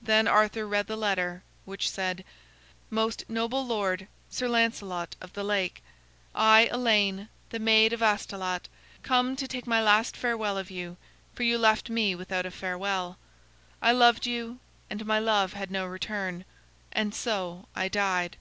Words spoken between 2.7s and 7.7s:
"Most noble lord, Sir Lancelot of the Lake: I, Elaine, the